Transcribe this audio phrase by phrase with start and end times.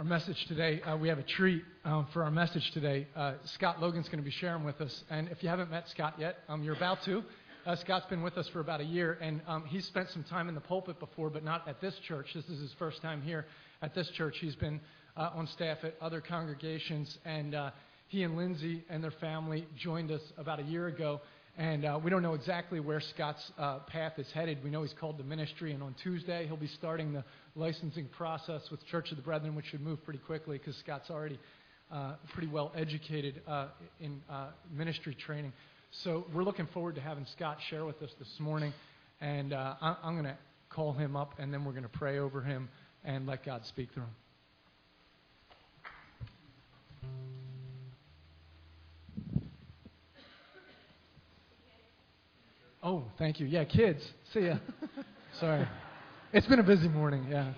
[0.00, 0.80] our message today.
[0.80, 3.06] Uh, we have a treat um, for our message today.
[3.14, 5.04] Uh, Scott Logan's going to be sharing with us.
[5.10, 7.22] And if you haven't met Scott yet, um, you're about to.
[7.66, 10.48] Uh, Scott's been with us for about a year, and um, he's spent some time
[10.48, 12.28] in the pulpit before, but not at this church.
[12.34, 13.44] This is his first time here
[13.82, 14.36] at this church.
[14.40, 14.80] He's been
[15.18, 17.70] uh, on staff at other congregations, and uh,
[18.08, 21.20] he and Lindsay and their family joined us about a year ago.
[21.58, 24.64] And uh, we don't know exactly where Scott's uh, path is headed.
[24.64, 27.24] We know he's called to ministry, and on Tuesday he'll be starting the
[27.54, 31.38] licensing process with Church of the Brethren, which should move pretty quickly because Scott's already
[31.92, 33.66] uh, pretty well educated uh,
[34.00, 35.52] in uh, ministry training.
[35.90, 38.72] So we're looking forward to having Scott share with us this morning,
[39.20, 40.38] and uh, I- I'm going to
[40.70, 42.68] call him up, and then we're going to pray over him
[43.04, 44.14] and let God speak through him.
[52.90, 53.46] Oh, thank you.
[53.46, 54.02] Yeah, kids.
[54.34, 54.56] See ya.
[55.38, 55.64] Sorry.
[56.32, 57.52] It's been a busy morning, yeah.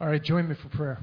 [0.00, 1.00] All right, join me for prayer.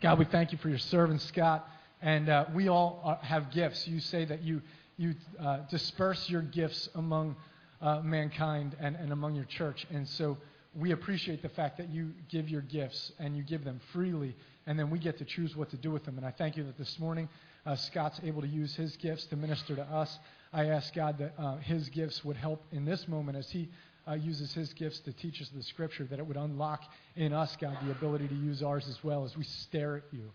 [0.00, 1.68] God, we thank you for your servant, Scott.
[2.00, 3.86] And uh, we all are, have gifts.
[3.86, 4.62] You say that you,
[4.96, 7.36] you uh, disperse your gifts among
[7.82, 9.86] uh, mankind and, and among your church.
[9.90, 10.38] And so
[10.74, 14.78] we appreciate the fact that you give your gifts and you give them freely, and
[14.78, 16.16] then we get to choose what to do with them.
[16.16, 17.28] And I thank you that this morning
[17.66, 20.18] uh, Scott's able to use his gifts to minister to us.
[20.52, 23.68] I ask God that uh, his gifts would help in this moment as he
[24.08, 26.82] uh, uses his gifts to teach us the scripture, that it would unlock
[27.16, 30.30] in us, God, the ability to use ours as well as we stare at you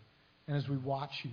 [0.47, 1.31] and as we watch you.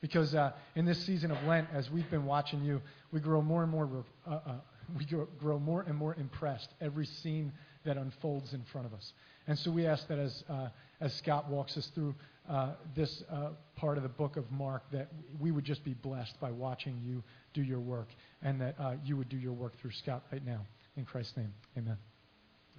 [0.00, 2.80] Because uh, in this season of Lent, as we've been watching you,
[3.12, 4.52] we grow more and more, uh, uh,
[4.96, 7.52] we grow, grow more and more impressed every scene
[7.84, 9.12] that unfolds in front of us.
[9.46, 10.68] And so we ask that as, uh,
[11.00, 12.14] as Scott walks us through
[12.48, 16.38] uh, this uh, part of the book of Mark, that we would just be blessed
[16.40, 17.22] by watching you
[17.54, 18.08] do your work,
[18.42, 20.60] and that uh, you would do your work through Scott right now.
[20.96, 21.96] In Christ's name, amen.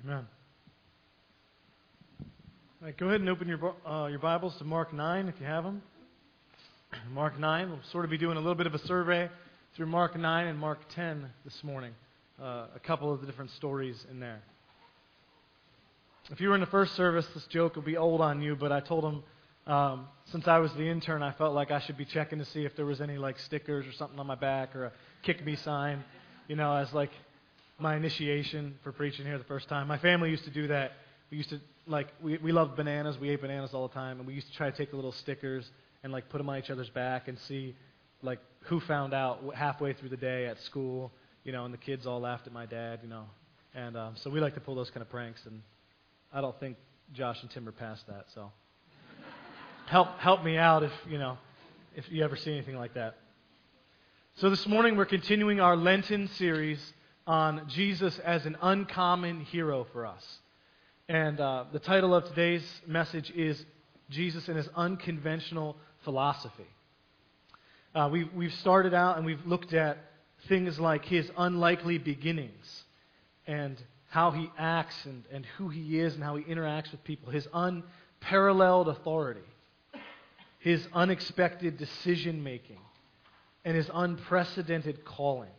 [0.04, 0.28] Amen.
[2.82, 5.46] All right, go ahead and open your, uh, your Bibles to Mark 9 if you
[5.46, 5.82] have them.
[7.12, 7.70] Mark 9.
[7.70, 9.30] We'll sort of be doing a little bit of a survey
[9.76, 11.94] through Mark 9 and Mark 10 this morning.
[12.42, 14.42] Uh, a couple of the different stories in there.
[16.32, 18.72] If you were in the first service, this joke will be old on you, but
[18.72, 19.24] I told him
[19.66, 22.66] um, since I was the intern, I felt like I should be checking to see
[22.66, 24.92] if there was any like stickers or something on my back or a
[25.24, 26.04] kick me sign,
[26.48, 27.10] you know, as like
[27.80, 29.88] my initiation for preaching here the first time.
[29.88, 30.92] My family used to do that.
[31.32, 33.18] We used to like we we loved bananas.
[33.18, 35.12] We ate bananas all the time, and we used to try to take the little
[35.12, 35.70] stickers
[36.04, 37.76] and like put them on each other's back and see
[38.22, 41.12] like who found out halfway through the day at school,
[41.44, 43.26] you know, and the kids all laughed at my dad, you know,
[43.74, 45.62] and um, so we like to pull those kind of pranks, and
[46.32, 46.78] I don't think
[47.12, 48.52] Josh and Tim are past that, so
[49.88, 51.40] help help me out if you know
[51.96, 53.18] if you ever see anything like that.
[54.36, 56.80] So this morning we're continuing our Lenten series
[57.26, 60.24] on Jesus as an uncommon hero for us.
[61.08, 63.66] And uh, the title of today's message is
[64.12, 66.68] Jesus and His Unconventional Philosophy.
[67.96, 69.98] Uh, we, we've started out and we've looked at
[70.48, 72.84] things like His unlikely beginnings
[73.48, 77.32] and how He acts and, and who He is and how He interacts with people,
[77.32, 79.48] His unparalleled authority,
[80.60, 82.80] His unexpected decision making,
[83.64, 85.50] and His unprecedented calling.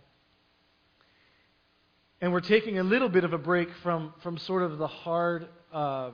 [2.20, 5.48] And we're taking a little bit of a break from, from sort of the hard
[5.72, 6.10] uh,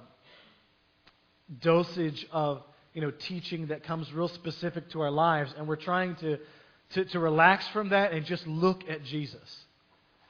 [1.61, 2.63] dosage of
[2.97, 6.39] you know, teaching that comes real specific to our lives, and we're trying to,
[6.95, 9.65] to, to relax from that and just look at Jesus.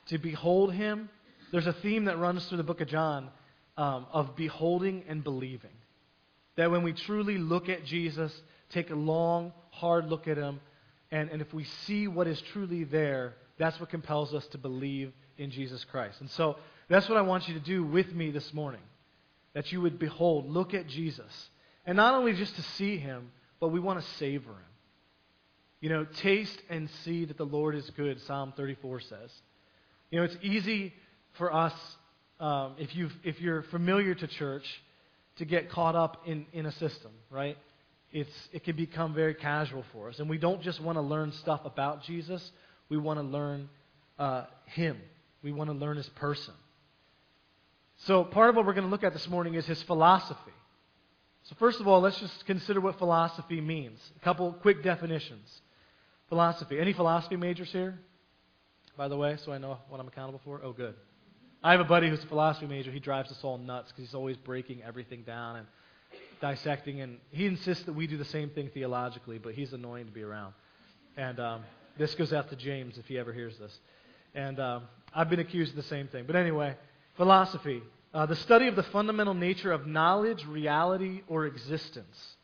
[0.06, 1.08] To behold Him.
[1.52, 3.30] There's a theme that runs through the book of John
[3.76, 5.70] um, of beholding and believing.
[6.56, 8.32] That when we truly look at Jesus,
[8.70, 10.60] take a long, hard look at Him,
[11.10, 15.12] and, and if we see what is truly there, that's what compels us to believe
[15.38, 16.20] in Jesus Christ.
[16.20, 16.56] And so
[16.88, 18.80] that's what I want you to do with me this morning.
[19.54, 21.48] That you would behold, look at Jesus.
[21.86, 23.30] And not only just to see him,
[23.60, 24.58] but we want to savor him.
[25.80, 29.30] You know, taste and see that the Lord is good, Psalm 34 says.
[30.10, 30.94] You know, it's easy
[31.38, 31.74] for us,
[32.40, 34.64] um, if, you if you're familiar to church,
[35.36, 37.56] to get caught up in, in a system, right?
[38.12, 40.18] It's, it can become very casual for us.
[40.18, 42.50] And we don't just want to learn stuff about Jesus,
[42.88, 43.68] we want to learn
[44.18, 44.98] uh, him.
[45.42, 46.54] We want to learn his person.
[47.98, 50.52] So, part of what we're going to look at this morning is his philosophy.
[51.44, 54.00] So, first of all, let's just consider what philosophy means.
[54.20, 55.60] A couple quick definitions.
[56.28, 56.78] Philosophy.
[56.78, 57.98] Any philosophy majors here?
[58.96, 60.60] By the way, so I know what I'm accountable for?
[60.62, 60.94] Oh, good.
[61.66, 62.92] I have a buddy who's a philosophy major.
[62.92, 65.66] He drives us all nuts because he's always breaking everything down and
[66.40, 67.00] dissecting.
[67.00, 70.22] And he insists that we do the same thing theologically, but he's annoying to be
[70.22, 70.54] around.
[71.16, 71.64] And um,
[71.98, 73.76] this goes out to James if he ever hears this.
[74.32, 76.22] And um, I've been accused of the same thing.
[76.24, 76.76] But anyway,
[77.16, 77.82] philosophy.
[78.14, 82.36] Uh, the study of the fundamental nature of knowledge, reality, or existence.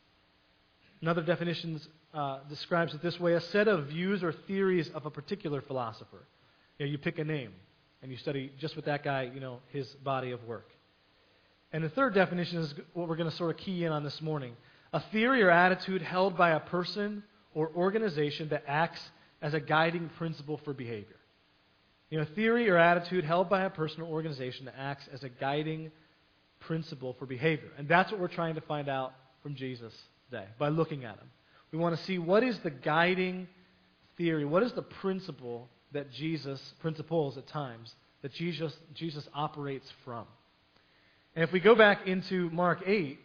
[1.00, 1.80] Another definition
[2.12, 6.26] uh, describes it this way a set of views or theories of a particular philosopher.
[6.80, 7.52] You, know, you pick a name
[8.02, 10.68] and you study just with that guy, you know, his body of work.
[11.72, 14.20] And the third definition is what we're going to sort of key in on this
[14.20, 14.56] morning
[14.92, 17.22] a theory or attitude held by a person
[17.54, 19.00] or organization that acts
[19.40, 21.16] as a guiding principle for behavior.
[22.10, 25.24] You know, a theory or attitude held by a person or organization that acts as
[25.24, 25.90] a guiding
[26.60, 27.70] principle for behavior.
[27.78, 29.94] And that's what we're trying to find out from Jesus
[30.30, 31.30] today by looking at him.
[31.72, 33.48] We want to see what is the guiding
[34.18, 40.24] theory, what is the principle that Jesus, principles at times, that Jesus, Jesus operates from.
[41.34, 43.18] And if we go back into Mark 8,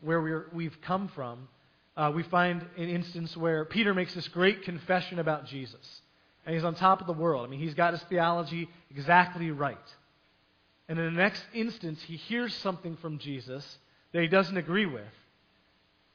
[0.00, 1.48] where we're, we've come from,
[1.96, 6.00] uh, we find an instance where Peter makes this great confession about Jesus.
[6.46, 7.46] And he's on top of the world.
[7.46, 9.76] I mean, he's got his theology exactly right.
[10.88, 13.78] And in the next instance, he hears something from Jesus
[14.12, 15.02] that he doesn't agree with.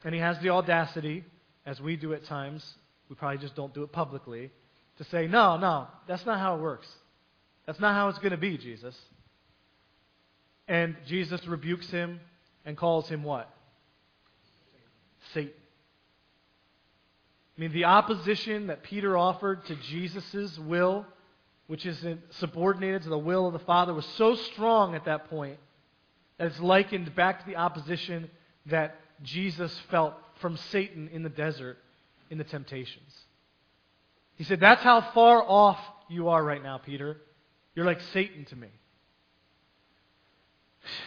[0.04, 1.24] And he has the audacity,
[1.66, 2.64] as we do at times,
[3.10, 4.52] we probably just don't do it publicly,
[4.98, 6.88] to say, No, no, that's not how it works.
[7.66, 8.96] That's not how it's going to be, Jesus.
[10.68, 12.20] And Jesus rebukes him
[12.66, 13.50] and calls him what?
[15.34, 15.54] Satan.
[17.58, 21.06] I mean, the opposition that Peter offered to Jesus' will,
[21.68, 25.58] which is subordinated to the will of the Father, was so strong at that point
[26.38, 28.30] that it's likened back to the opposition
[28.66, 31.78] that Jesus felt from Satan in the desert
[32.30, 33.25] in the temptations.
[34.36, 35.80] He said, That's how far off
[36.10, 37.18] you are right now, Peter.
[37.74, 38.70] You're like Satan to me.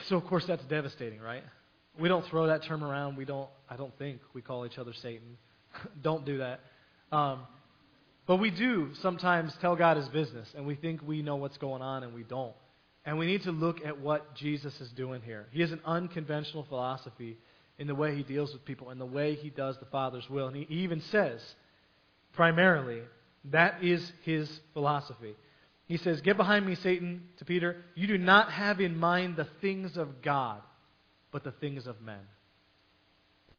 [0.07, 1.45] So, of course, that's devastating, right?
[1.99, 3.17] We don't throw that term around.
[3.17, 5.37] We don't, I don't think we call each other Satan.
[6.03, 6.61] don't do that.
[7.13, 7.41] Um,
[8.27, 11.81] but we do sometimes tell God his business, and we think we know what's going
[11.81, 12.55] on, and we don't.
[13.07, 15.47] And we need to look at what Jesus is doing here.
[15.51, 17.39] He has an unconventional philosophy
[17.79, 20.49] in the way he deals with people and the way he does the Father's will.
[20.49, 21.41] And he even says,
[22.35, 23.01] primarily,
[23.53, 25.35] that is his philosophy.
[25.87, 27.85] He says, Get behind me, Satan, to Peter.
[27.95, 30.61] You do not have in mind the things of God,
[31.33, 32.21] but the things of men.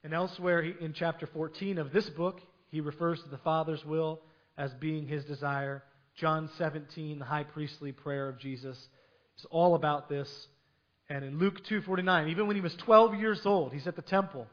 [0.03, 2.39] And elsewhere in chapter 14 of this book,
[2.69, 4.21] he refers to the Father's will
[4.57, 5.83] as being his desire.
[6.15, 8.77] John 17, the high priestly prayer of Jesus,
[9.38, 10.30] is all about this.
[11.09, 14.47] And in Luke 2:49, even when he was 12 years old, he's at the temple.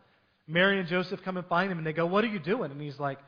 [0.47, 2.81] Mary and Joseph come and find him, and they go, "What are you doing?" And
[2.81, 3.19] he's like,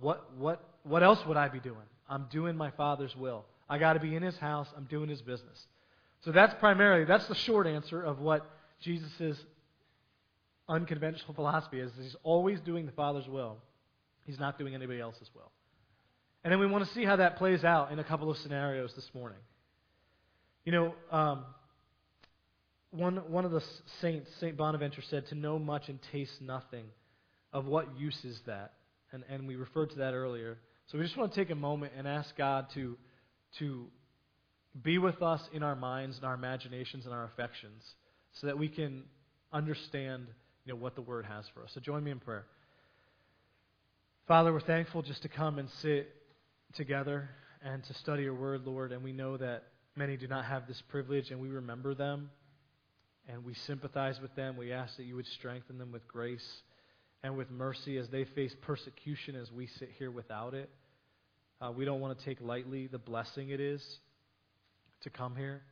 [0.00, 0.32] "What?
[0.36, 0.73] What?
[0.84, 1.86] What else would I be doing?
[2.08, 3.44] I'm doing my Father's will.
[3.68, 4.68] I got to be in His house.
[4.76, 5.66] I'm doing His business."
[6.24, 8.48] So that's primarily that's the short answer of what
[8.80, 9.38] Jesus'
[10.68, 11.90] unconventional philosophy is.
[12.00, 13.58] He's always doing the Father's will.
[14.24, 15.50] He's not doing anybody else's will.
[16.42, 18.92] And then we want to see how that plays out in a couple of scenarios
[18.94, 19.38] this morning.
[20.64, 21.44] You know, um,
[22.90, 23.62] one, one of the
[24.00, 24.56] saints, St.
[24.56, 26.84] Bonaventure, said, To know much and taste nothing,
[27.52, 28.72] of what use is that?
[29.12, 30.58] And, and we referred to that earlier.
[30.86, 32.96] So we just want to take a moment and ask God to,
[33.58, 33.86] to
[34.82, 37.82] be with us in our minds and our imaginations and our affections
[38.32, 39.04] so that we can
[39.52, 40.26] understand
[40.64, 41.70] you know, what the Word has for us.
[41.74, 42.46] So join me in prayer.
[44.26, 46.08] Father, we're thankful just to come and sit
[46.74, 47.28] together
[47.62, 49.64] and to study your Word, Lord, and we know that
[49.96, 52.30] many do not have this privilege, and we remember them
[53.28, 54.56] and we sympathize with them.
[54.56, 56.46] We ask that you would strengthen them with grace
[57.24, 60.68] and with mercy as they face persecution as we sit here without it.
[61.58, 63.82] Uh, we don't want to take lightly the blessing it is
[65.00, 65.62] to come here.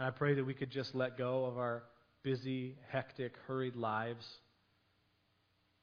[0.00, 1.82] And I pray that we could just let go of our
[2.22, 4.24] busy, hectic, hurried lives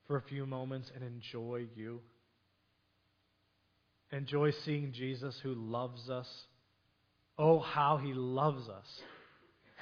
[0.08, 2.02] for a few moments and enjoy you.
[4.12, 6.28] Enjoy seeing Jesus who loves us.
[7.38, 8.88] Oh, how he loves us.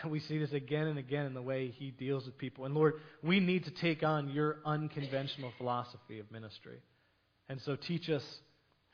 [0.10, 2.66] We see this again and again in the way he deals with people.
[2.66, 6.80] And Lord, we need to take on your unconventional philosophy of ministry.
[7.50, 8.24] And so teach us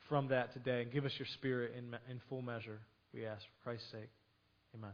[0.08, 2.80] from that today and give us your spirit in, in full measure,
[3.12, 4.10] we ask for Christ's sake.
[4.74, 4.92] Amen.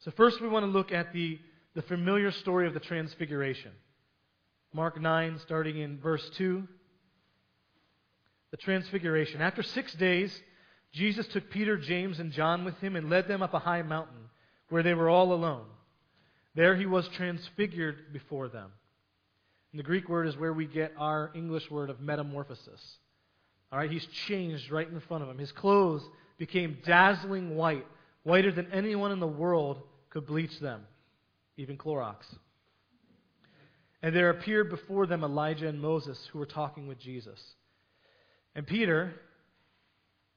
[0.00, 1.38] So, first, we want to look at the,
[1.74, 3.72] the familiar story of the Transfiguration.
[4.72, 6.68] Mark 9, starting in verse 2
[8.50, 9.40] the Transfiguration.
[9.40, 10.40] After six days,
[10.92, 14.30] Jesus took Peter, James, and John with him and led them up a high mountain
[14.68, 15.66] where they were all alone.
[16.54, 18.70] There he was transfigured before them.
[19.72, 22.98] And the Greek word is where we get our English word of metamorphosis.
[23.70, 25.38] All right, he's changed right in front of them.
[25.38, 26.02] His clothes
[26.38, 27.86] became dazzling white,
[28.22, 30.82] whiter than anyone in the world could bleach them,
[31.56, 32.16] even Clorox.
[34.02, 37.38] And there appeared before them Elijah and Moses who were talking with Jesus.
[38.56, 39.12] And Peter,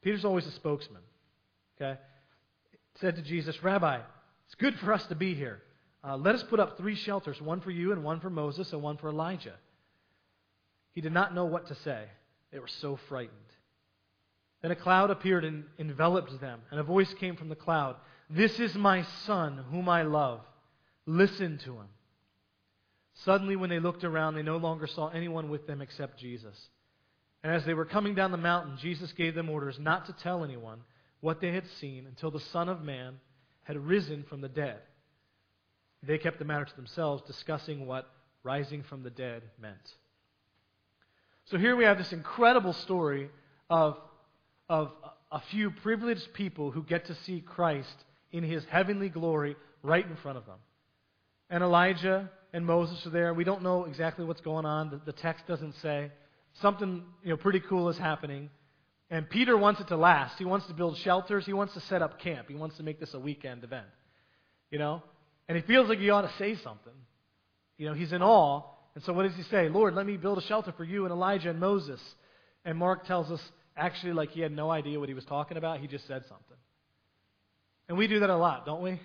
[0.03, 1.01] Peter's always a spokesman,
[1.81, 1.97] okay,
[2.99, 3.99] said to Jesus, Rabbi,
[4.45, 5.61] it's good for us to be here.
[6.03, 8.81] Uh, let us put up three shelters, one for you, and one for Moses, and
[8.81, 9.55] one for Elijah.
[10.91, 12.05] He did not know what to say.
[12.51, 13.37] They were so frightened.
[14.61, 17.95] Then a cloud appeared and enveloped them, and a voice came from the cloud
[18.29, 20.41] This is my son, whom I love.
[21.05, 21.87] Listen to him.
[23.23, 26.69] Suddenly, when they looked around, they no longer saw anyone with them except Jesus.
[27.43, 30.43] And as they were coming down the mountain, Jesus gave them orders not to tell
[30.43, 30.81] anyone
[31.21, 33.19] what they had seen until the Son of Man
[33.63, 34.79] had risen from the dead.
[36.03, 38.09] They kept the matter to themselves, discussing what
[38.43, 39.77] rising from the dead meant.
[41.45, 43.29] So here we have this incredible story
[43.69, 43.97] of,
[44.69, 44.91] of
[45.31, 50.15] a few privileged people who get to see Christ in his heavenly glory right in
[50.17, 50.59] front of them.
[51.49, 53.33] And Elijah and Moses are there.
[53.33, 54.89] We don't know exactly what's going on.
[54.91, 56.11] The, the text doesn't say.
[56.61, 58.49] Something you know, pretty cool is happening.
[59.09, 60.37] And Peter wants it to last.
[60.37, 61.45] He wants to build shelters.
[61.45, 62.47] He wants to set up camp.
[62.47, 63.87] He wants to make this a weekend event.
[64.69, 65.01] You know?
[65.47, 66.93] And he feels like he ought to say something.
[67.77, 68.63] You know, he's in awe.
[68.95, 69.69] And so what does he say?
[69.69, 72.01] Lord, let me build a shelter for you and Elijah and Moses.
[72.65, 73.41] And Mark tells us
[73.75, 75.79] actually like he had no idea what he was talking about.
[75.79, 76.57] He just said something.
[77.87, 78.99] And we do that a lot, don't we?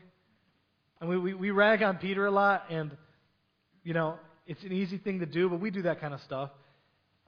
[1.00, 2.90] And we, we, we rag on Peter a lot, and,
[3.82, 6.50] you know, it's an easy thing to do, but we do that kind of stuff.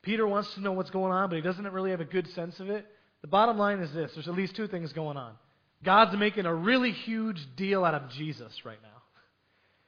[0.06, 2.60] Peter wants to know what's going on, but he doesn't really have a good sense
[2.60, 2.86] of it.
[3.22, 5.32] The bottom line is this there's at least two things going on.
[5.82, 9.02] God's making a really huge deal out of Jesus right now.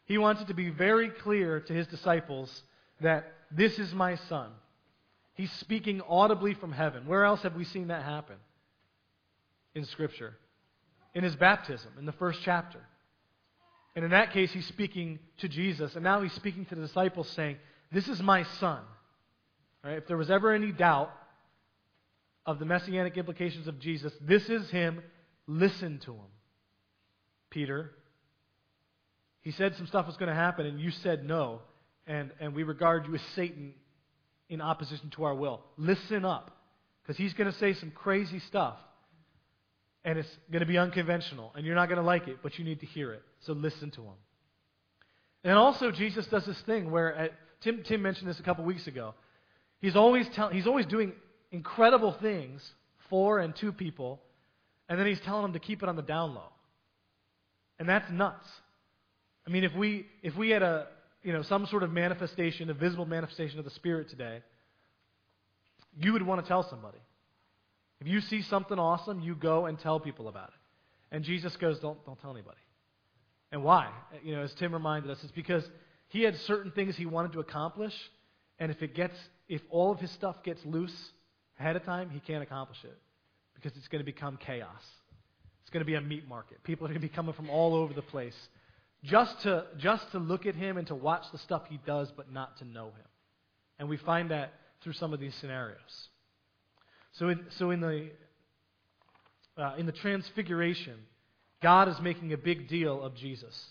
[0.06, 2.62] He wants it to be very clear to his disciples
[3.00, 4.50] that this is my son.
[5.34, 7.06] He's speaking audibly from heaven.
[7.06, 8.36] Where else have we seen that happen?
[9.76, 10.34] In Scripture.
[11.14, 12.80] In his baptism, in the first chapter.
[13.94, 15.94] And in that case, he's speaking to Jesus.
[15.94, 17.58] And now he's speaking to the disciples, saying,
[17.92, 18.80] This is my son.
[19.88, 19.96] Right?
[19.96, 21.10] If there was ever any doubt
[22.44, 25.00] of the messianic implications of Jesus, this is him.
[25.46, 26.26] Listen to him.
[27.48, 27.92] Peter,
[29.40, 31.62] he said some stuff was going to happen, and you said no.
[32.06, 33.72] And, and we regard you as Satan
[34.50, 35.62] in opposition to our will.
[35.78, 36.54] Listen up,
[37.02, 38.76] because he's going to say some crazy stuff
[40.04, 42.64] and it's going to be unconventional, and you're not going to like it, but you
[42.64, 43.22] need to hear it.
[43.40, 44.14] So listen to him.
[45.44, 48.86] And also, Jesus does this thing where at, Tim, Tim mentioned this a couple weeks
[48.86, 49.14] ago.
[49.80, 51.12] He's always tell, he's always doing
[51.50, 52.62] incredible things
[53.10, 54.20] for and to people,
[54.88, 56.50] and then he's telling them to keep it on the down low.
[57.78, 58.46] And that's nuts.
[59.46, 60.88] I mean, if we if we had a
[61.22, 64.40] you know some sort of manifestation, a visible manifestation of the Spirit today,
[65.96, 66.98] you would want to tell somebody.
[68.00, 71.14] If you see something awesome, you go and tell people about it.
[71.14, 72.58] And Jesus goes, don't, don't tell anybody.
[73.50, 73.90] And why?
[74.22, 75.64] You know, as Tim reminded us, it's because
[76.08, 77.94] he had certain things he wanted to accomplish,
[78.58, 79.16] and if it gets,
[79.48, 80.94] if all of his stuff gets loose
[81.58, 82.96] ahead of time, he can't accomplish it
[83.54, 84.82] because it's going to become chaos.
[85.62, 86.62] It's going to be a meat market.
[86.64, 88.36] People are going to be coming from all over the place
[89.04, 92.32] just to just to look at him and to watch the stuff he does, but
[92.32, 93.06] not to know him.
[93.78, 94.52] And we find that
[94.82, 96.08] through some of these scenarios.
[97.12, 98.10] So in, so in the
[99.56, 100.94] uh, in the transfiguration,
[101.62, 103.66] God is making a big deal of Jesus.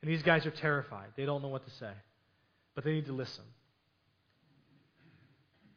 [0.00, 1.08] And these guys are terrified.
[1.16, 1.90] They don't know what to say.
[2.74, 3.44] But they need to listen.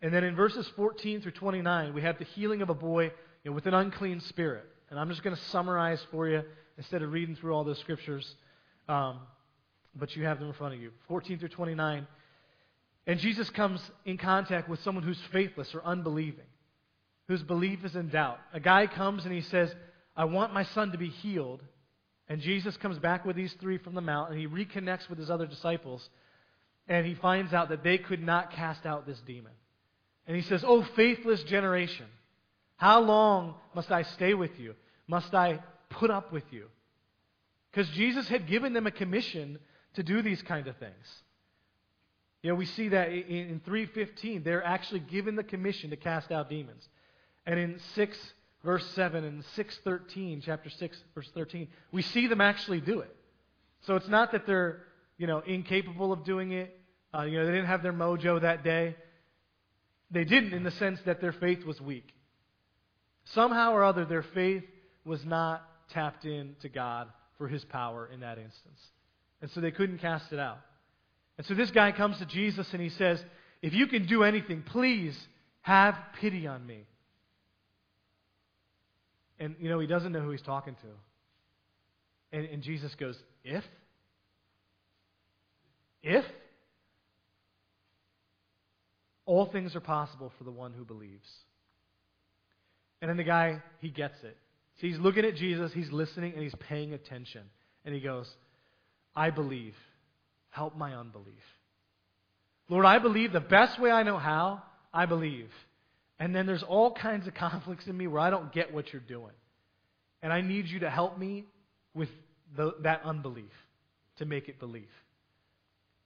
[0.02, 3.06] And then in verses 14 through 29, we have the healing of a boy
[3.44, 4.66] you know, with an unclean spirit.
[4.90, 6.44] And I'm just going to summarize for you
[6.78, 8.36] instead of reading through all those scriptures.
[8.90, 9.20] Um,
[9.96, 10.92] but you have them in front of you.
[11.08, 12.08] 14 through 29.
[13.08, 16.46] And Jesus comes in contact with someone who's faithless or unbelieving
[17.28, 18.40] whose belief is in doubt.
[18.54, 19.74] A guy comes and he says,
[20.18, 21.62] I want my son to be healed.
[22.28, 25.30] And Jesus comes back with these three from the mount and he reconnects with his
[25.30, 26.08] other disciples.
[26.90, 29.54] And he finds out that they could not cast out this demon.
[30.28, 32.06] And he says, Oh, faithless generation,
[32.78, 34.76] how long must I stay with you?
[35.08, 35.60] Must I
[35.90, 36.66] put up with you?
[37.72, 39.60] Because Jesus had given them a commission
[39.96, 41.22] to do these kind of things.
[42.42, 46.50] You know, we see that in 315, they're actually given the commission to cast out
[46.50, 46.88] demons.
[47.46, 52.82] And in 6 verse 7 and 613, chapter 6 verse 13, we see them actually
[52.82, 53.16] do it.
[53.82, 54.84] So it's not that they're,
[55.18, 56.80] you know, incapable of doing it.
[57.14, 58.96] Uh, you know, they didn't have their mojo that day.
[60.12, 62.08] They didn't in the sense that their faith was weak.
[63.34, 64.64] Somehow or other, their faith
[65.06, 65.64] was not
[65.94, 68.80] tapped in to God for his power in that instance.
[69.42, 70.60] And so they couldn't cast it out.
[71.38, 73.24] And so this guy comes to Jesus and he says,
[73.62, 75.18] If you can do anything, please
[75.62, 76.86] have pity on me.
[79.40, 82.38] And, you know, he doesn't know who he's talking to.
[82.38, 83.64] And, and Jesus goes, If?
[86.04, 86.26] If?
[89.32, 91.30] All things are possible for the one who believes.
[93.02, 94.36] And then the guy, he gets it.
[94.82, 97.44] So he's looking at Jesus, he's listening, and he's paying attention.
[97.86, 98.30] And he goes,
[99.16, 99.74] I believe.
[100.50, 101.32] Help my unbelief.
[102.68, 105.48] Lord, I believe the best way I know how, I believe.
[106.20, 109.02] And then there's all kinds of conflicts in me where I don't get what you're
[109.02, 109.32] doing.
[110.22, 111.46] And I need you to help me
[111.94, 112.10] with
[112.58, 113.54] the, that unbelief
[114.18, 114.92] to make it belief.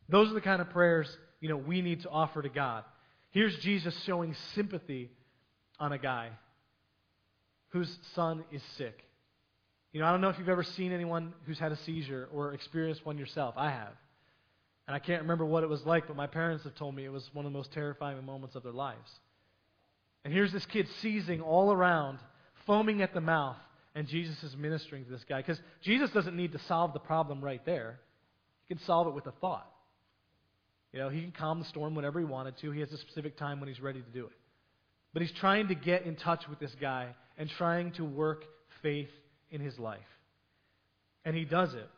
[0.09, 1.07] Those are the kind of prayers,
[1.41, 2.83] you know, we need to offer to God.
[3.35, 5.11] Here's Jesus showing sympathy
[5.77, 6.29] on a guy
[7.71, 8.97] whose son is sick.
[9.91, 12.53] You know, I don't know if you've ever seen anyone who's had a seizure or
[12.53, 13.55] experienced one yourself.
[13.57, 13.91] I have.
[14.87, 17.11] And I can't remember what it was like, but my parents have told me it
[17.11, 19.11] was one of the most terrifying moments of their lives.
[20.23, 22.19] And here's this kid seizing all around,
[22.65, 23.57] foaming at the mouth,
[23.95, 25.41] and Jesus is ministering to this guy.
[25.41, 27.99] Because Jesus doesn't need to solve the problem right there,
[28.63, 29.69] he can solve it with a thought.
[30.95, 32.71] You know, he can calm the storm whenever he wanted to.
[32.71, 34.31] He has a specific time when he's ready to do it.
[35.11, 38.45] But he's trying to get in touch with this guy and trying to work
[38.81, 39.09] faith
[39.51, 39.99] in his life.
[41.25, 41.89] And he does it.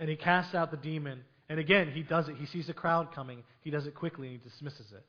[0.00, 1.20] And he casts out the demon.
[1.48, 2.34] And again, he does it.
[2.34, 3.44] He sees a crowd coming.
[3.60, 5.04] He does it quickly and he dismisses it.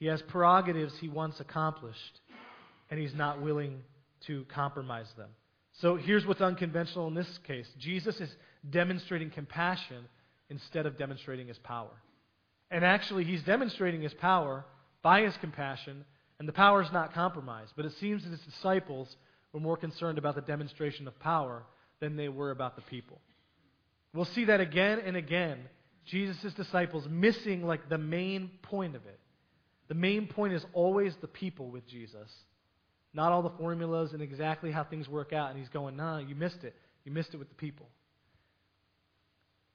[0.00, 2.20] He has prerogatives he wants accomplished,
[2.90, 3.82] and he's not willing
[4.26, 5.28] to compromise them.
[5.82, 8.30] So here's what's unconventional in this case Jesus is
[8.70, 10.04] demonstrating compassion
[10.48, 11.90] instead of demonstrating his power.
[12.70, 14.64] And actually, he's demonstrating his power
[15.02, 16.04] by his compassion,
[16.38, 17.72] and the power is not compromised.
[17.76, 19.14] But it seems that his disciples
[19.52, 21.64] were more concerned about the demonstration of power
[22.00, 23.20] than they were about the people.
[24.14, 25.58] We'll see that again and again.
[26.04, 29.20] Jesus' disciples missing like the main point of it.
[29.88, 32.30] The main point is always the people with Jesus,
[33.14, 35.50] not all the formulas and exactly how things work out.
[35.50, 36.74] And he's going, nah, you missed it.
[37.04, 37.88] You missed it with the people.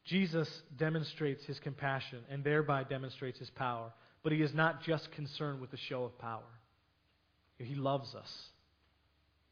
[0.06, 5.62] Jesus demonstrates his compassion and thereby demonstrates his power, but he is not just concerned
[5.62, 6.42] with the show of power.
[7.58, 8.32] He loves us,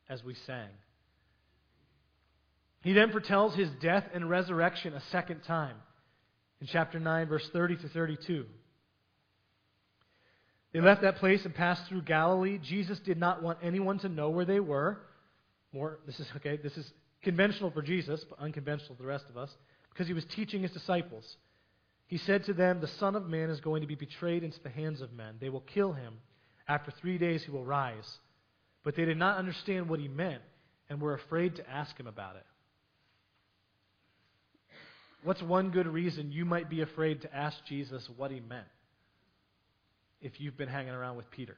[0.10, 0.68] as we sang.
[2.82, 5.78] He then foretells his death and resurrection a second time
[6.60, 8.46] in chapter 9, verse 30 to 32.
[10.74, 12.60] They left that place and passed through Galilee.
[12.62, 15.00] Jesus did not want anyone to know where they were.
[15.74, 16.58] More, this is okay.
[16.58, 16.92] This is
[17.24, 19.50] conventional for Jesus, but unconventional for the rest of us
[19.91, 21.38] because he was teaching his disciples.
[22.08, 24.69] He said to them, The Son of Man is going to be betrayed into the
[24.69, 25.36] hands of men.
[25.39, 26.15] They will kill him.
[26.67, 28.19] After three days, he will rise.
[28.84, 30.41] But they did not understand what he meant
[30.89, 32.45] and were afraid to ask him about it.
[35.23, 38.67] What's one good reason you might be afraid to ask Jesus what he meant
[40.19, 41.56] if you've been hanging around with Peter?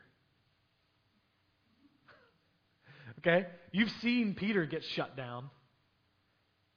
[3.20, 3.48] okay?
[3.72, 5.50] You've seen Peter get shut down.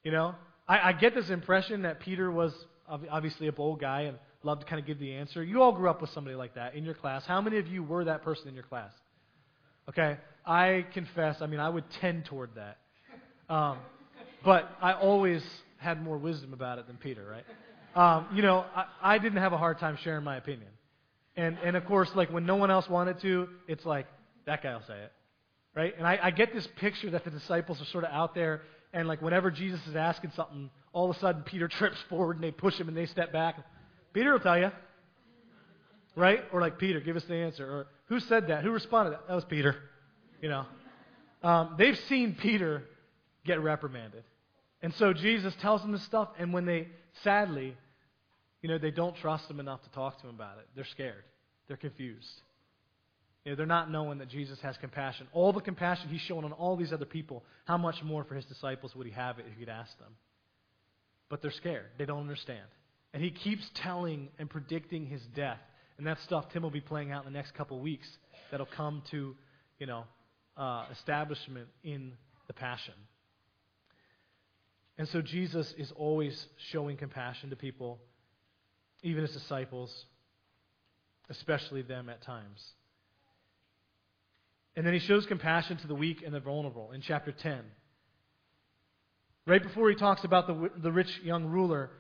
[0.05, 0.35] You know,
[0.69, 2.53] I, I get this impression that Peter was
[2.89, 5.43] obviously a bold guy and loved to kind of give the answer.
[5.43, 7.25] You all grew up with somebody like that in your class.
[7.27, 8.93] How many of you were that person in your class?
[9.89, 12.79] Okay, I confess, I mean, I would tend toward that.
[13.49, 13.79] Um,
[14.45, 15.45] but I always
[15.79, 17.45] had more wisdom about it than Peter, right?
[17.95, 20.69] Um, you know, I, I didn't have a hard time sharing my opinion.
[21.37, 24.07] And, and of course, like when no one else wanted to, it's like,
[24.47, 25.13] that guy will say it.
[25.75, 25.95] Right?
[25.99, 28.63] And I, I get this picture that the disciples are sort of out there
[28.97, 32.45] and like whenever Jesus is asking something, all of a sudden Peter trips forward and
[32.45, 33.57] they push him and they step back.
[34.15, 34.73] Peter will tell you.
[36.17, 36.43] Right?
[36.51, 37.71] Or like, Peter, give us the answer.
[37.71, 38.65] Or who said that?
[38.65, 39.19] Who responded?
[39.29, 39.77] That was Peter.
[40.41, 40.65] You know.
[41.43, 42.85] Um, they've seen Peter
[43.45, 44.25] get reprimanded.
[44.81, 46.89] And so Jesus tells them this stuff, and when they,
[47.23, 47.77] sadly,
[48.63, 51.25] you know, they don't trust him enough to talk to him about it, they're scared.
[51.69, 52.29] They're confused.
[53.47, 55.29] You know, they're not knowing that Jesus has compassion.
[55.33, 58.45] All the compassion he's shown on all these other people, how much more for his
[58.45, 60.17] disciples would he have it if he'd asked them?
[61.29, 61.87] But they're scared.
[61.97, 62.65] They don't understand.
[63.15, 65.61] And he keeps telling and predicting his death.
[65.97, 68.09] And that stuff Tim will be playing out in the next couple weeks
[68.51, 69.37] that'll come to,
[69.79, 70.07] you know,
[70.57, 72.15] uh, establishment in
[72.49, 72.95] the passion.
[74.99, 78.01] And so Jesus is always showing compassion to people,
[79.05, 80.05] even his disciples,
[81.31, 82.61] especially them at times.
[84.77, 87.61] And then he shows compassion to the weak and the vulnerable in chapter 10.
[89.47, 91.91] Right before he talks about the, the rich young ruler,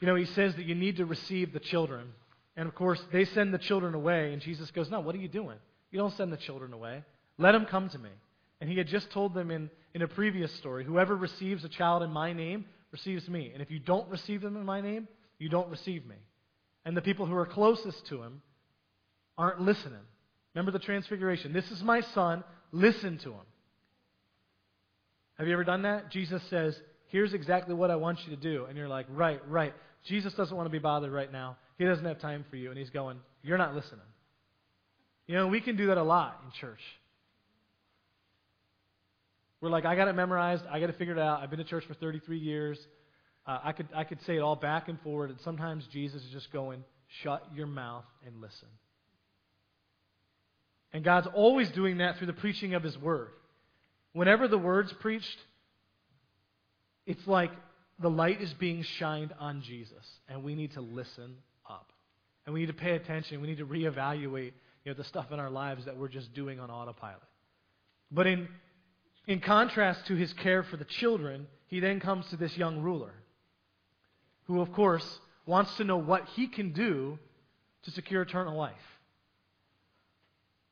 [0.00, 2.12] you know, he says that you need to receive the children.
[2.56, 5.28] And of course, they send the children away, and Jesus goes, No, what are you
[5.28, 5.56] doing?
[5.90, 7.02] You don't send the children away.
[7.38, 8.10] Let them come to me.
[8.60, 12.02] And he had just told them in, in a previous story whoever receives a child
[12.02, 13.50] in my name receives me.
[13.52, 16.16] And if you don't receive them in my name, you don't receive me.
[16.84, 18.40] And the people who are closest to him
[19.36, 20.00] aren't listening.
[20.56, 21.52] Remember the transfiguration.
[21.52, 22.42] This is my son.
[22.72, 23.44] Listen to him.
[25.36, 26.10] Have you ever done that?
[26.10, 26.74] Jesus says,
[27.08, 28.64] Here's exactly what I want you to do.
[28.64, 29.74] And you're like, Right, right.
[30.06, 31.58] Jesus doesn't want to be bothered right now.
[31.76, 32.70] He doesn't have time for you.
[32.70, 34.00] And he's going, You're not listening.
[35.26, 36.80] You know, we can do that a lot in church.
[39.60, 40.64] We're like, I got it memorized.
[40.70, 41.42] I got to figure it out.
[41.42, 42.78] I've been to church for 33 years.
[43.46, 45.28] Uh, I could I could say it all back and forward.
[45.28, 46.82] And sometimes Jesus is just going,
[47.22, 48.68] shut your mouth and listen.
[50.96, 53.28] And God's always doing that through the preaching of His Word.
[54.14, 55.38] Whenever the Word's preached,
[57.04, 57.50] it's like
[57.98, 61.34] the light is being shined on Jesus, and we need to listen
[61.68, 61.92] up.
[62.46, 63.42] And we need to pay attention.
[63.42, 64.52] We need to reevaluate
[64.84, 67.20] you know, the stuff in our lives that we're just doing on autopilot.
[68.10, 68.48] But in,
[69.26, 73.12] in contrast to his care for the children, he then comes to this young ruler,
[74.44, 77.18] who, of course, wants to know what he can do
[77.82, 78.72] to secure eternal life.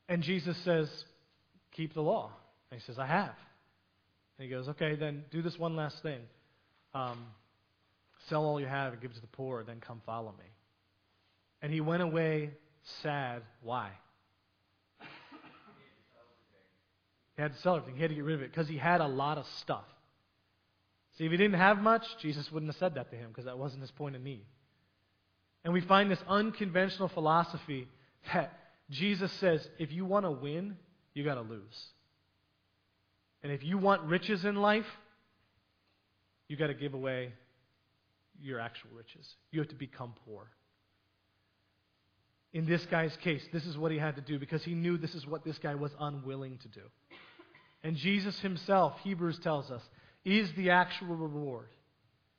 [0.08, 0.88] And Jesus says,
[1.72, 2.30] Keep the law.
[2.70, 3.34] And he says, I have.
[4.38, 6.20] And he goes, Okay, then do this one last thing.
[6.94, 7.26] Um,
[8.28, 10.44] sell all you have and give to the poor, then come follow me.
[11.62, 12.50] And he went away
[13.02, 13.42] sad.
[13.62, 13.90] Why?
[17.36, 17.96] He had to sell everything.
[17.96, 19.84] He had to get rid of it because he had a lot of stuff.
[21.18, 23.58] See, if he didn't have much, Jesus wouldn't have said that to him because that
[23.58, 24.44] wasn't his point of need.
[25.64, 27.88] And we find this unconventional philosophy
[28.32, 28.52] that
[28.90, 30.76] Jesus says if you want to win,
[31.14, 31.88] you got to lose.
[33.42, 34.86] And if you want riches in life,
[36.48, 37.32] you got to give away
[38.40, 39.26] your actual riches.
[39.50, 40.48] You have to become poor.
[42.52, 45.14] In this guy's case, this is what he had to do because he knew this
[45.14, 46.82] is what this guy was unwilling to do.
[47.82, 49.82] And Jesus himself, Hebrews tells us,
[50.24, 51.68] is the actual reward.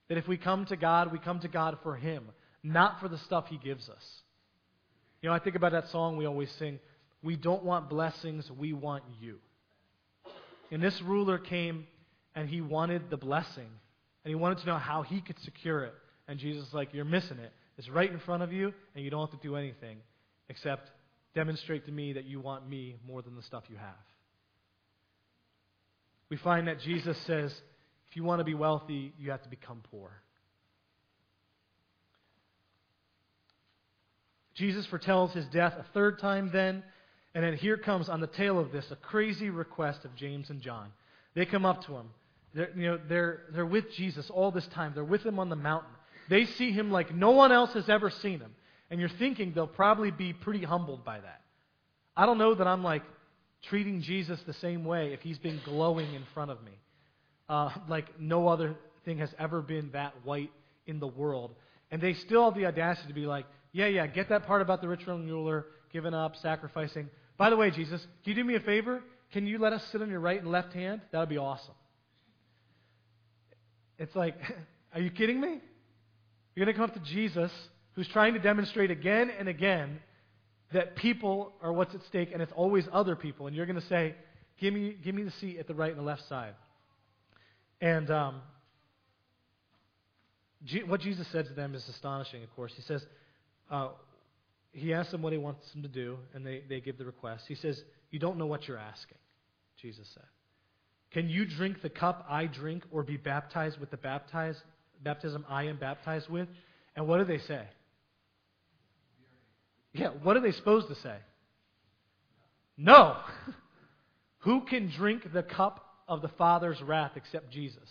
[0.10, 2.24] That if we come to God, we come to God for him,
[2.64, 4.22] not for the stuff he gives us.
[5.26, 6.78] You know, I think about that song we always sing
[7.24, 9.40] We don't want blessings, we want you.
[10.70, 11.88] And this ruler came
[12.36, 13.72] and he wanted the blessing,
[14.24, 15.96] and he wanted to know how he could secure it.
[16.28, 17.52] And Jesus is like, You're missing it.
[17.76, 19.98] It's right in front of you, and you don't have to do anything
[20.48, 20.92] except
[21.34, 24.06] demonstrate to me that you want me more than the stuff you have.
[26.30, 27.52] We find that Jesus says,
[28.08, 30.12] if you want to be wealthy, you have to become poor.
[34.56, 36.84] Jesus foretells his death a third time then,
[37.34, 40.62] and then here comes on the tail of this a crazy request of James and
[40.62, 40.92] John.
[41.36, 42.10] They come up to him.
[42.54, 44.94] They're, you know, they're, they're with Jesus all this time.
[44.96, 45.92] They're with him on the mountain.
[46.30, 48.56] They see him like no one else has ever seen him.
[48.90, 51.42] And you're thinking they'll probably be pretty humbled by that.
[52.16, 53.04] I don't know that I'm like
[53.64, 56.72] treating Jesus the same way if he's been glowing in front of me.
[57.50, 60.52] Uh, like no other thing has ever been that white
[60.88, 61.52] in the world.
[61.92, 64.80] And they still have the audacity to be like, yeah, yeah, get that part about
[64.80, 67.10] the rich ruler, giving up, sacrificing.
[67.38, 69.04] By the way, Jesus, can you do me a favor?
[69.34, 71.02] Can you let us sit on your right and left hand?
[71.12, 71.74] That would be awesome.
[74.00, 74.36] It's like,
[74.94, 75.60] are you kidding me?
[76.56, 77.52] You're going to come up to Jesus,
[77.96, 80.00] who's trying to demonstrate again and again
[80.72, 83.48] that people are what's at stake, and it's always other people.
[83.48, 84.16] And you're going to say,
[84.58, 86.56] give me, give me the seat at the right and the left side.
[87.82, 88.42] And um,
[90.64, 92.72] G- what Jesus said to them is astonishing, of course.
[92.74, 93.06] He says,
[93.70, 93.90] uh,
[94.72, 97.46] he asks them what he wants them to do, and they, they give the request.
[97.48, 99.18] He says, You don't know what you're asking,
[99.82, 100.26] Jesus said.
[101.12, 104.60] Can you drink the cup I drink or be baptized with the baptized,
[105.02, 106.50] baptism I am baptized with?
[106.96, 107.64] And what do they say?
[109.94, 111.16] Yeah, what are they supposed to say?
[112.78, 113.16] No.
[114.40, 117.90] Who can drink the cup of the Father's wrath except Jesus?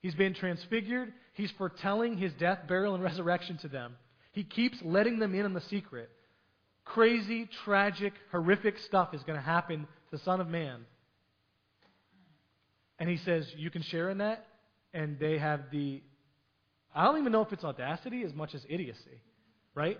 [0.00, 1.12] He's been transfigured.
[1.32, 3.96] He's foretelling his death, burial, and resurrection to them.
[4.32, 6.10] He keeps letting them in on the secret.
[6.84, 10.84] Crazy, tragic, horrific stuff is going to happen to the Son of Man.
[12.98, 14.46] And he says, You can share in that.
[14.92, 16.02] And they have the,
[16.94, 19.22] I don't even know if it's audacity as much as idiocy,
[19.74, 19.98] right?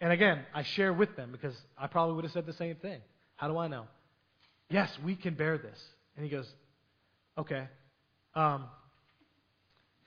[0.00, 3.00] And again, I share with them because I probably would have said the same thing.
[3.34, 3.86] How do I know?
[4.70, 5.78] Yes, we can bear this.
[6.16, 6.46] And he goes,
[7.36, 7.68] Okay.
[8.34, 8.64] Um,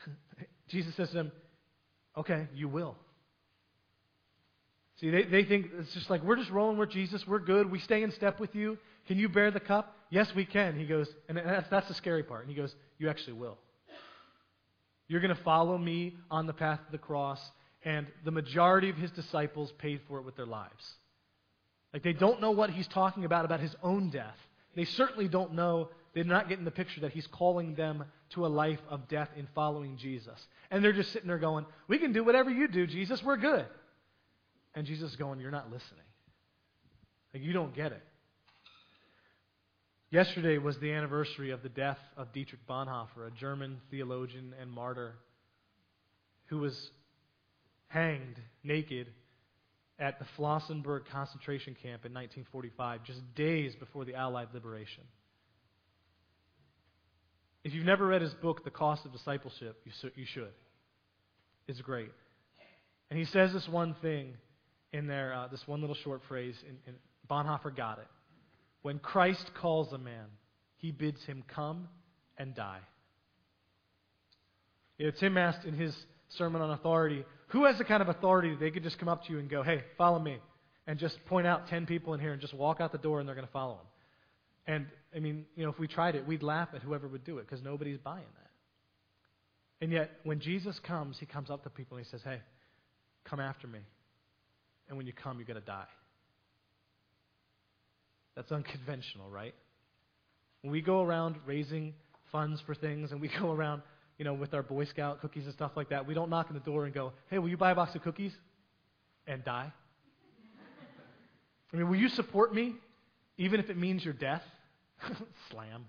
[0.70, 1.32] Jesus says to them,
[2.18, 2.96] Okay, you will.
[5.02, 7.26] See, they, they think it's just like, we're just rolling with Jesus.
[7.28, 7.70] We're good.
[7.72, 8.78] We stay in step with you.
[9.08, 9.96] Can you bear the cup?
[10.12, 10.78] Yes, we can.
[10.78, 12.42] He goes, and that's, that's the scary part.
[12.42, 13.58] And he goes, You actually will.
[15.08, 17.42] You're going to follow me on the path of the cross.
[17.84, 20.94] And the majority of his disciples paid for it with their lives.
[21.94, 24.38] Like they don't know what he's talking about, about his own death.
[24.76, 28.48] They certainly don't know, they're not getting the picture that he's calling them to a
[28.48, 30.40] life of death in following Jesus.
[30.70, 33.66] And they're just sitting there going, We can do whatever you do, Jesus, we're good.
[34.76, 36.06] And Jesus is going, You're not listening.
[37.34, 38.04] Like, you don't get it.
[40.10, 45.14] Yesterday was the anniversary of the death of Dietrich Bonhoeffer, a German theologian and martyr
[46.48, 46.90] who was
[47.88, 49.08] hanged naked
[49.98, 55.04] at the Flossenburg concentration camp in 1945, just days before the Allied liberation.
[57.64, 59.82] If you've never read his book, The Cost of Discipleship,
[60.16, 60.52] you should.
[61.68, 62.12] It's great.
[63.10, 64.34] And he says this one thing
[64.94, 66.96] in there, uh, this one little short phrase, and, and
[67.30, 68.08] Bonhoeffer got it.
[68.82, 70.26] When Christ calls a man,
[70.78, 71.88] he bids him come
[72.38, 72.82] and die.
[74.98, 75.96] You know, Tim asked in his
[76.30, 79.26] sermon on authority, who has the kind of authority that they could just come up
[79.26, 80.38] to you and go, hey, follow me,
[80.88, 83.28] and just point out 10 people in here and just walk out the door and
[83.28, 83.88] they're going to follow him?
[84.68, 87.40] And, I mean, you know, if we tried it, we'd laugh at whoever would do
[87.40, 88.52] it because nobody's buying that.
[89.84, 92.40] And yet, when Jesus comes, he comes up to people and he says, hey,
[93.26, 93.80] come after me.
[94.92, 95.88] And when you come, you're going to die.
[98.36, 99.56] That's unconventional, right?
[100.64, 101.94] When we go around raising
[102.30, 103.84] funds for things and we go around,
[104.18, 106.56] you know, with our Boy Scout cookies and stuff like that, we don't knock on
[106.56, 108.34] the door and go, hey, will you buy a box of cookies?
[109.28, 109.72] And die.
[111.72, 112.76] I mean, will you support me
[113.38, 114.44] even if it means your death?
[115.52, 115.86] Slam.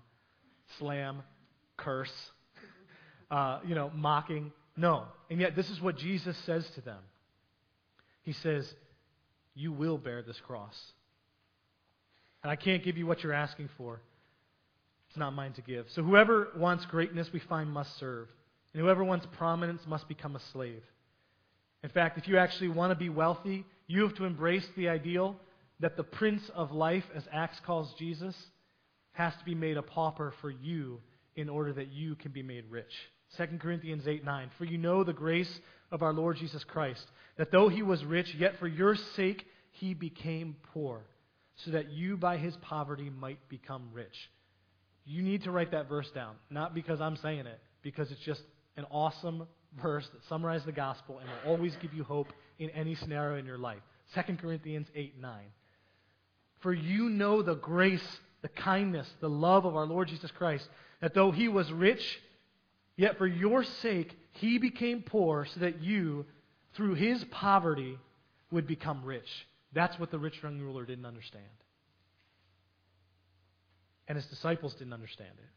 [0.79, 1.23] Slam.
[1.75, 2.13] Curse.
[3.29, 4.53] Uh, you know, mocking.
[4.77, 5.03] No.
[5.29, 6.99] And yet, this is what Jesus says to them.
[8.21, 8.73] He says,
[9.55, 10.75] You will bear this cross.
[12.41, 14.01] And I can't give you what you're asking for.
[15.09, 15.85] It's not mine to give.
[15.91, 18.27] So whoever wants greatness, we find must serve.
[18.73, 20.83] And whoever wants prominence must become a slave.
[21.83, 25.35] In fact, if you actually want to be wealthy, you have to embrace the ideal
[25.79, 28.35] that the Prince of Life, as Acts calls Jesus,
[29.11, 30.99] has to be made a pauper for you
[31.35, 32.91] in order that you can be made rich.
[33.37, 34.51] 2 Corinthians 8 9.
[34.57, 35.59] For you know the grace
[35.93, 37.05] of our Lord Jesus Christ,
[37.37, 41.05] that though he was rich, yet for your sake he became poor
[41.55, 44.29] so that you by his poverty might become rich.
[45.05, 48.41] You need to write that verse down, not because I'm saying it, because it's just
[48.75, 49.47] an awesome
[49.81, 52.27] verse that summarizes the gospel and will always give you hope
[52.57, 53.81] in any scenario in your life.
[54.15, 55.41] 2 Corinthians 8 9.
[56.61, 60.67] For you know the grace, the kindness, the love of our Lord Jesus Christ,
[61.01, 62.19] that though he was rich,
[62.95, 66.25] yet for your sake he became poor, so that you,
[66.75, 67.97] through his poverty,
[68.51, 69.29] would become rich.
[69.73, 71.45] That's what the rich young ruler didn't understand.
[74.07, 75.49] And his disciples didn't understand it.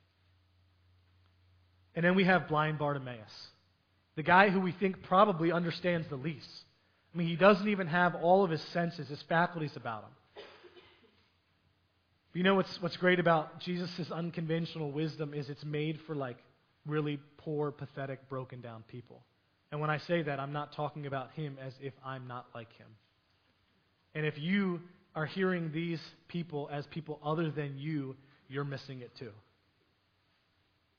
[1.95, 3.49] And then we have blind Bartimaeus,
[4.15, 6.49] the guy who we think probably understands the least.
[7.15, 10.11] I mean, he doesn't even have all of his senses, his faculties about him.
[12.35, 16.37] You know what's, what's great about Jesus' unconventional wisdom is it's made for like
[16.87, 19.23] really poor, pathetic, broken down people.
[19.73, 22.73] And when I say that, I'm not talking about him as if I'm not like
[22.75, 22.87] him.
[24.15, 24.81] And if you
[25.15, 28.17] are hearing these people as people other than you,
[28.49, 29.33] you're missing it too.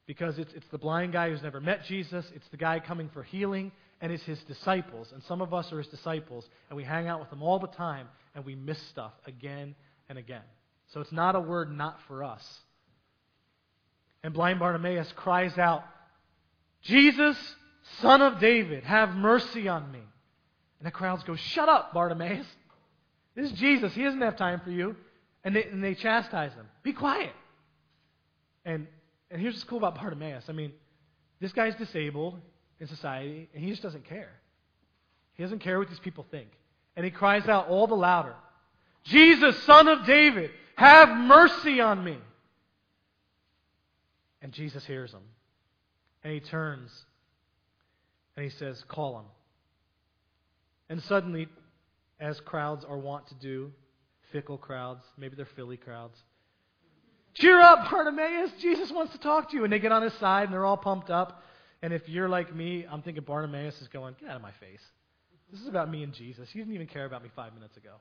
[0.06, 3.23] Because it's, it's the blind guy who's never met Jesus, it's the guy coming for
[3.23, 3.71] healing,
[4.02, 5.10] and it's his disciples.
[5.13, 7.67] And some of us are his disciples, and we hang out with them all the
[7.67, 9.76] time, and we miss stuff again
[10.10, 10.43] and again.
[10.93, 12.43] So it's not a word not for us.
[14.23, 15.84] And blind Bartimaeus cries out,
[16.82, 17.38] Jesus,
[18.01, 20.01] son of David, have mercy on me.
[20.80, 22.45] And the crowds go, Shut up, Bartimaeus.
[23.36, 23.93] This is Jesus.
[23.93, 24.95] He doesn't have time for you.
[25.43, 26.65] And they, and they chastise him.
[26.84, 27.32] Be quiet.
[28.65, 28.88] And,
[29.32, 30.45] and here's what's cool about Bartimaeus.
[30.49, 30.73] I mean,
[31.39, 32.39] this guy's disabled
[32.80, 34.32] in society, and he just doesn't care.
[35.36, 36.49] He doesn't care what these people think.
[36.95, 38.36] And he cries out all the louder
[39.08, 42.17] Jesus, son of David, have mercy on me.
[44.41, 45.23] And Jesus hears him.
[46.23, 46.91] And he turns
[48.36, 49.26] and he says, Call him.
[50.89, 51.47] And suddenly,
[52.19, 53.71] as crowds are wont to do,
[54.32, 56.17] fickle crowds, maybe they're Philly crowds.
[57.34, 58.52] Cheer up, Bartimaeus!
[58.60, 59.63] Jesus wants to talk to you.
[59.63, 61.43] And they get on his side and they're all pumped up.
[61.82, 64.82] And if you're like me, I'm thinking Bartimaeus is going, Get out of my face.
[65.52, 66.50] This is about me and Jesus.
[66.52, 67.95] He didn't even care about me five minutes ago.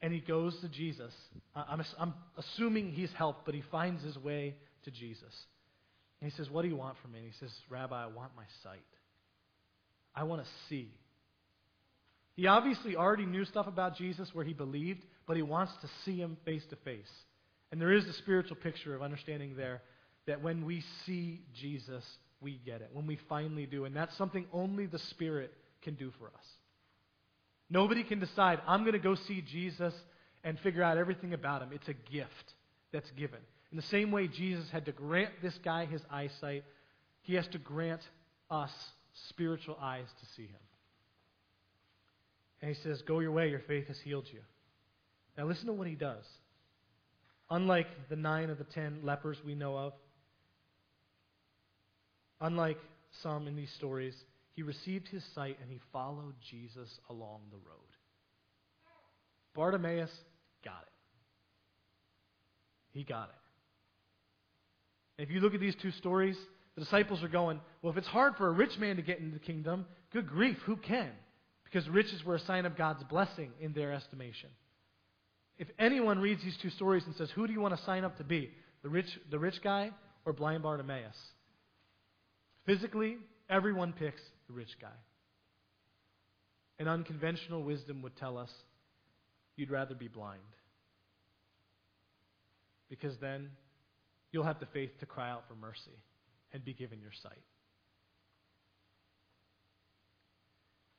[0.00, 1.12] And he goes to Jesus.
[1.54, 4.54] I'm, I'm assuming he's helped, but he finds his way
[4.88, 5.34] to Jesus.
[6.20, 7.18] And he says, What do you want from me?
[7.18, 8.80] And he says, Rabbi, I want my sight.
[10.14, 10.90] I want to see.
[12.34, 16.18] He obviously already knew stuff about Jesus where he believed, but he wants to see
[16.18, 17.10] him face to face.
[17.70, 19.82] And there is a spiritual picture of understanding there
[20.26, 22.04] that when we see Jesus,
[22.40, 22.90] we get it.
[22.92, 23.84] When we finally do.
[23.84, 26.46] And that's something only the Spirit can do for us.
[27.70, 29.92] Nobody can decide, I'm going to go see Jesus
[30.44, 31.70] and figure out everything about him.
[31.72, 32.54] It's a gift
[32.92, 33.40] that's given.
[33.70, 36.64] In the same way Jesus had to grant this guy his eyesight,
[37.22, 38.00] he has to grant
[38.50, 38.72] us
[39.28, 40.60] spiritual eyes to see him.
[42.62, 44.40] And he says, Go your way, your faith has healed you.
[45.36, 46.24] Now listen to what he does.
[47.50, 49.92] Unlike the nine of the ten lepers we know of,
[52.40, 52.78] unlike
[53.22, 54.14] some in these stories,
[54.54, 57.78] he received his sight and he followed Jesus along the road.
[59.54, 60.10] Bartimaeus
[60.64, 60.92] got it.
[62.92, 63.47] He got it.
[65.18, 66.36] If you look at these two stories,
[66.76, 69.32] the disciples are going, well, if it's hard for a rich man to get into
[69.32, 71.10] the kingdom, good grief, who can?
[71.64, 74.50] Because riches were a sign of God's blessing in their estimation.
[75.58, 78.16] If anyone reads these two stories and says, who do you want to sign up
[78.18, 78.52] to be?
[78.82, 79.90] The rich, the rich guy
[80.24, 81.16] or blind Bartimaeus?
[82.64, 83.16] Physically,
[83.50, 84.86] everyone picks the rich guy.
[86.78, 88.50] An unconventional wisdom would tell us
[89.56, 90.40] you'd rather be blind.
[92.88, 93.50] Because then
[94.32, 95.96] you'll have the faith to cry out for mercy
[96.52, 97.42] and be given your sight.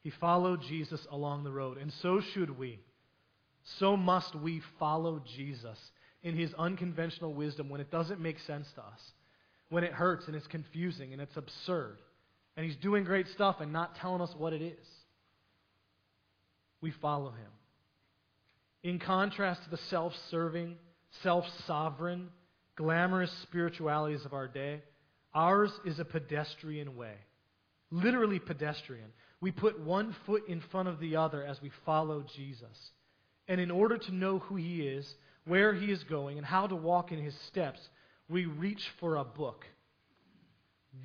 [0.01, 2.79] He followed Jesus along the road, and so should we.
[3.79, 5.77] So must we follow Jesus
[6.23, 9.11] in his unconventional wisdom when it doesn't make sense to us,
[9.69, 11.97] when it hurts and it's confusing and it's absurd,
[12.55, 14.87] and he's doing great stuff and not telling us what it is.
[16.81, 17.51] We follow him.
[18.83, 20.77] In contrast to the self serving,
[21.23, 22.29] self sovereign,
[22.79, 24.81] glamorous spiritualities of our day,
[25.33, 27.13] ours is a pedestrian way.
[27.91, 29.11] Literally pedestrian.
[29.41, 32.77] We put one foot in front of the other as we follow Jesus.
[33.49, 35.05] And in order to know who he is,
[35.45, 37.79] where he is going, and how to walk in his steps,
[38.29, 39.65] we reach for a book.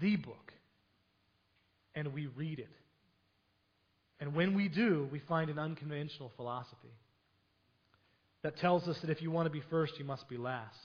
[0.00, 0.52] The book.
[1.96, 2.70] And we read it.
[4.20, 6.94] And when we do, we find an unconventional philosophy
[8.42, 10.78] that tells us that if you want to be first, you must be last.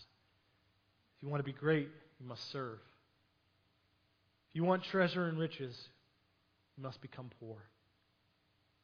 [1.20, 2.80] If you want to be great, you must serve.
[4.50, 5.76] If you want treasure and riches,
[6.78, 7.58] you must become poor.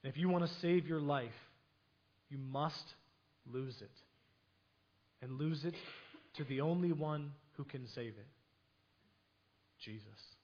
[0.04, 1.32] And if you want to save your life,
[2.30, 2.84] you must
[3.50, 3.90] lose it.
[5.22, 5.76] And lose it
[6.36, 8.28] to the only one who can save it
[9.80, 10.35] Jesus.